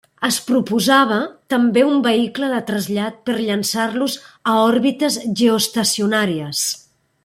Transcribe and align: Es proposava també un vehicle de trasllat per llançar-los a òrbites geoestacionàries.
Es 0.27 0.37
proposava 0.45 1.17
també 1.55 1.83
un 1.89 2.01
vehicle 2.07 2.49
de 2.55 2.63
trasllat 2.71 3.21
per 3.29 3.37
llançar-los 3.43 4.19
a 4.55 4.59
òrbites 4.65 5.23
geoestacionàries. 5.43 6.69